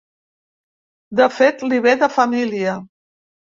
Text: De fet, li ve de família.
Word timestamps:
De 1.19 1.27
fet, 1.35 1.63
li 1.69 1.79
ve 1.89 1.95
de 2.01 2.11
família. 2.17 2.77